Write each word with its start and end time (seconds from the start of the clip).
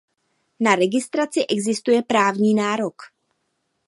Na 0.59 0.75
registraci 0.75 1.41
existuje 1.49 2.01
právní 2.03 2.53
nárok. 2.53 2.95